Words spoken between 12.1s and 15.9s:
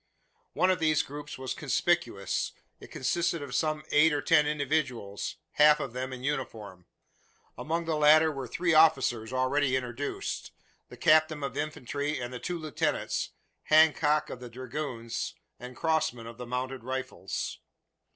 and the two lieutenants Hancock of the dragoons, and